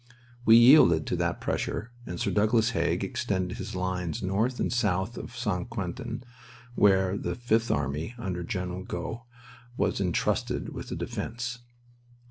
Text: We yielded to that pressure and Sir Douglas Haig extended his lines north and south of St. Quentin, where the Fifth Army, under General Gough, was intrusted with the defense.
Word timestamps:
We 0.45 0.55
yielded 0.55 1.05
to 1.05 1.15
that 1.17 1.39
pressure 1.39 1.91
and 2.07 2.19
Sir 2.19 2.31
Douglas 2.31 2.71
Haig 2.71 3.03
extended 3.03 3.59
his 3.59 3.75
lines 3.75 4.23
north 4.23 4.59
and 4.59 4.73
south 4.73 5.15
of 5.15 5.37
St. 5.37 5.69
Quentin, 5.69 6.23
where 6.73 7.15
the 7.19 7.35
Fifth 7.35 7.69
Army, 7.69 8.15
under 8.17 8.41
General 8.43 8.83
Gough, 8.83 9.21
was 9.77 10.01
intrusted 10.01 10.69
with 10.69 10.87
the 10.89 10.95
defense. 10.95 11.59